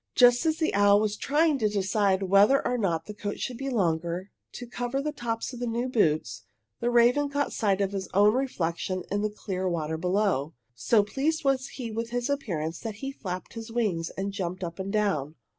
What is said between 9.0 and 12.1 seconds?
in the clear water below. So pleased was he with